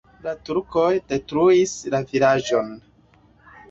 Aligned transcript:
La 0.27 0.31
turkoj 0.47 0.85
detruis 1.13 1.77
la 1.97 2.03
vilaĝon. 2.11 2.77